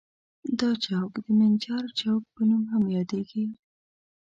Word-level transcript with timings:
دا 0.59 0.69
چوک 0.83 1.11
د 1.25 1.27
منجر 1.39 1.83
چوک 1.99 2.23
په 2.33 2.41
نوم 2.49 2.63
هم 2.71 2.83
یادیږي. 2.95 3.45